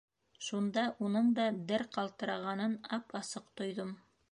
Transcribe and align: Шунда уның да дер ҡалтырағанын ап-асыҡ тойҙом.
Шунда 0.45 0.85
уның 1.07 1.29
да 1.41 1.45
дер 1.73 1.85
ҡалтырағанын 1.97 2.73
ап-асыҡ 2.99 3.49
тойҙом. 3.61 3.97